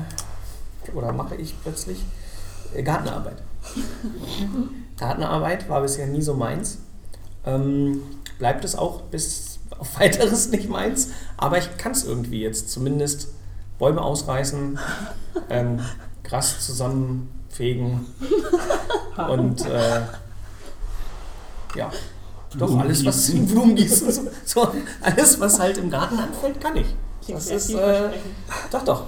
[0.94, 2.04] oder mache ich plötzlich?
[2.74, 3.42] Äh, Gartenarbeit.
[4.96, 6.78] Gartenarbeit war bisher nie so meins.
[7.44, 8.00] Ähm,
[8.38, 13.28] bleibt es auch bis auf weiteres nicht meins, aber ich kann es irgendwie jetzt zumindest
[13.78, 14.78] Bäume ausreißen,
[15.50, 15.80] ähm,
[16.22, 18.06] Gras zusammenfegen
[19.30, 20.02] und äh,
[21.76, 21.90] ja,
[22.56, 24.68] doch alles, was in Blumen gießen, so, so,
[25.02, 26.86] alles, was halt im Garten anfällt, kann ich.
[27.28, 28.10] Das ist, äh,
[28.70, 29.02] doch, doch.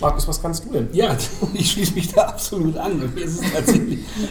[0.00, 0.88] Markus, was kannst du denn?
[0.92, 1.16] Ja,
[1.54, 3.12] ich schließe mich da absolut an.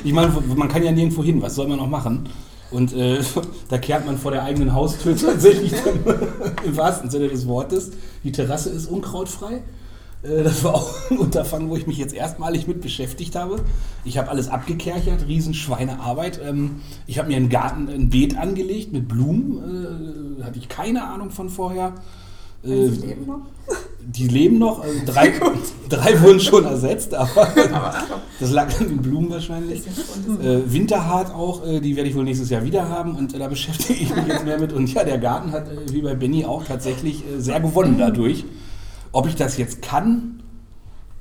[0.03, 1.41] ich meine, man kann ja nirgendwo hin.
[1.41, 2.27] Was soll man noch machen?
[2.71, 3.19] Und äh,
[3.69, 5.99] da kehrt man vor der eigenen Haustür tatsächlich dann,
[6.65, 7.91] im wahrsten Sinne des Wortes.
[8.23, 9.63] Die Terrasse ist unkrautfrei.
[10.23, 13.61] Äh, das war auch ein Unterfangen, wo ich mich jetzt erstmalig mit beschäftigt habe.
[14.03, 16.39] Ich habe alles abgekerchert, Riesenschweinearbeit.
[16.43, 20.39] Ähm, ich habe mir einen Garten, ein Beet angelegt mit Blumen.
[20.39, 21.93] Äh, hatte ich keine Ahnung von vorher.
[22.63, 22.89] Äh,
[24.09, 24.81] die leben noch?
[24.81, 25.33] Also drei,
[25.89, 27.53] drei wurden schon ersetzt, aber
[28.39, 29.81] das lag an den Blumen wahrscheinlich.
[30.41, 33.47] Äh, Winterhart auch, äh, die werde ich wohl nächstes Jahr wieder haben und äh, da
[33.47, 34.71] beschäftige ich mich jetzt mehr mit.
[34.71, 38.45] Und ja, der Garten hat, äh, wie bei Benny auch, tatsächlich äh, sehr gewonnen dadurch.
[39.11, 40.41] Ob ich das jetzt kann,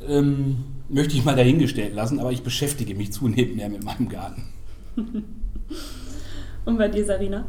[0.07, 4.45] ähm, möchte ich mal dahingestellt lassen, aber ich beschäftige mich zunehmend mehr mit meinem Garten.
[6.65, 7.45] Und bei dir, Sarina?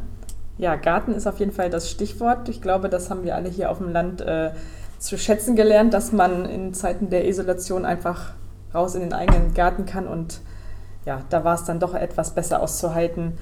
[0.58, 2.48] Ja, Garten ist auf jeden Fall das Stichwort.
[2.48, 4.50] Ich glaube, das haben wir alle hier auf dem Land äh,
[4.98, 8.34] zu schätzen gelernt, dass man in Zeiten der Isolation einfach
[8.74, 10.40] raus in den eigenen Garten kann und
[11.06, 13.38] ja, da war es dann doch etwas besser auszuhalten.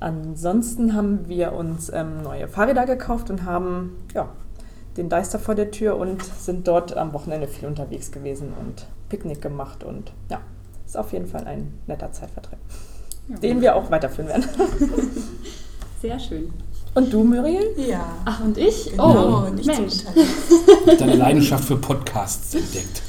[0.00, 4.28] Ansonsten haben wir uns ähm, neue Fahrräder gekauft und haben ja,
[4.96, 9.40] den Deister vor der Tür und sind dort am Wochenende viel unterwegs gewesen und Picknick
[9.40, 10.40] gemacht und ja,
[10.84, 12.58] ist auf jeden Fall ein netter Zeitvertreib,
[13.28, 13.36] Ja.
[13.38, 14.44] den wir auch weiterführen werden.
[16.02, 16.52] Sehr schön.
[16.94, 17.74] Und du, Muriel?
[17.76, 18.06] Ja.
[18.24, 18.90] Ach, und ich?
[18.92, 19.94] Genau, oh, nicht Mensch.
[20.98, 23.02] Deine Leidenschaft für Podcasts entdeckt.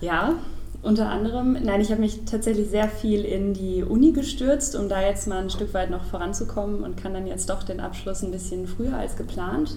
[0.00, 0.34] Ja,
[0.82, 1.58] unter anderem.
[1.62, 5.42] Nein, ich habe mich tatsächlich sehr viel in die Uni gestürzt, um da jetzt mal
[5.42, 8.96] ein Stück weit noch voranzukommen und kann dann jetzt doch den Abschluss ein bisschen früher
[8.96, 9.76] als geplant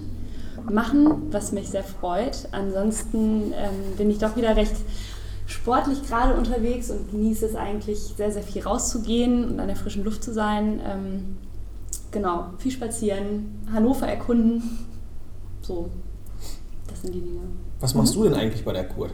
[0.70, 2.48] machen, was mich sehr freut.
[2.52, 4.76] Ansonsten ähm, bin ich doch wieder recht
[5.46, 10.04] sportlich gerade unterwegs und genieße es eigentlich sehr, sehr viel rauszugehen und an der frischen
[10.04, 10.82] Luft zu sein.
[10.86, 11.38] Ähm,
[12.12, 14.62] genau, viel spazieren, Hannover erkunden.
[15.62, 15.90] So,
[16.88, 17.42] das sind die Dinge.
[17.80, 19.10] Was machst du denn eigentlich bei der Kur?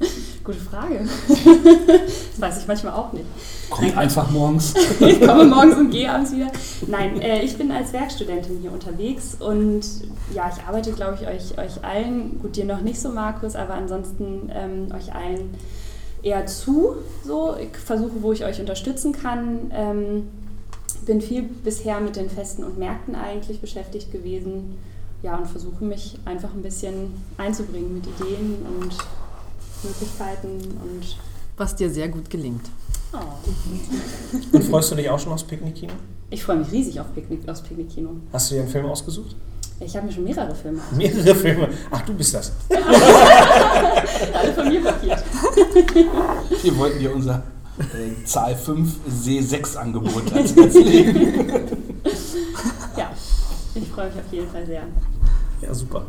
[0.44, 1.00] Gute Frage.
[1.28, 3.24] das weiß ich manchmal auch nicht.
[3.70, 4.74] Kommt einfach morgens.
[5.00, 6.50] Ich komme morgens und gehe abends wieder.
[6.86, 9.82] Nein, äh, ich bin als Werkstudentin hier unterwegs und
[10.34, 13.74] ja, ich arbeite, glaube ich, euch, euch allen, gut, dir noch nicht so, Markus, aber
[13.74, 15.54] ansonsten ähm, euch allen
[16.22, 16.96] eher zu.
[17.24, 19.70] So, ich versuche, wo ich euch unterstützen kann.
[19.72, 20.28] Ähm,
[21.04, 24.76] bin viel bisher mit den Festen und Märkten eigentlich beschäftigt gewesen.
[25.22, 28.96] Ja, und versuche mich einfach ein bisschen einzubringen mit Ideen und
[29.84, 30.48] Möglichkeiten
[30.82, 31.16] und
[31.56, 32.66] Was dir sehr gut gelingt.
[33.12, 33.18] oh.
[34.52, 35.92] Und freust du dich auch schon aufs Picknickkino?
[36.30, 38.10] Ich freue mich riesig auf Picknick, aufs Picknickkino.
[38.32, 39.36] Hast du dir einen Film ausgesucht?
[39.80, 41.68] Ich habe mir schon mehrere Filme Mehrere Filme.
[41.90, 42.52] Ach, du bist das.
[42.70, 45.22] alle von mir blockiert.
[46.62, 47.42] Wir wollten dir unser
[47.78, 48.90] äh, Zahl 5
[49.24, 51.68] C6 Angebot legen.
[52.96, 53.10] Ja,
[53.74, 54.82] ich freue mich auf jeden Fall sehr.
[55.62, 56.02] Ja, super.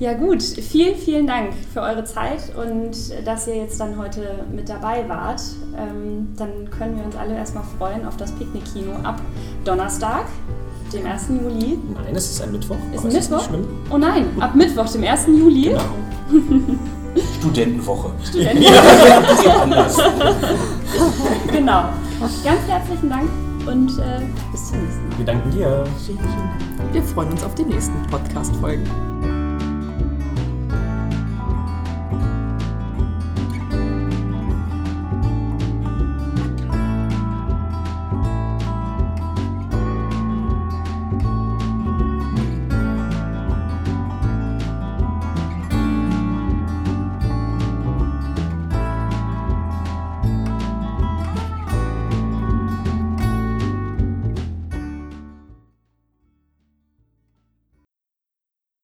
[0.00, 2.90] Ja gut, vielen, vielen Dank für eure Zeit und
[3.24, 5.40] dass ihr jetzt dann heute mit dabei wart.
[5.78, 9.20] Ähm, dann können wir uns alle erstmal freuen auf das Picknickkino ab
[9.64, 10.26] Donnerstag,
[10.92, 11.28] dem 1.
[11.28, 11.78] Juli.
[11.94, 12.76] Nein, es ist ein Mittwoch.
[12.92, 13.36] Ist ein es Ist Mittwoch?
[13.36, 13.68] nicht schlimm.
[13.90, 15.26] Oh nein, ab Mittwoch, dem 1.
[15.28, 15.62] Juli.
[15.70, 15.80] Genau.
[17.40, 18.10] Studentenwoche.
[18.28, 19.96] Studenten- Geht anders.
[21.52, 21.90] genau.
[22.44, 23.28] Ganz herzlichen Dank
[23.66, 24.20] und äh,
[24.52, 25.18] bis zum nächsten Mal.
[25.18, 25.84] Wir danken dir.
[26.92, 29.15] Wir freuen uns auf die nächsten Podcast-Folgen.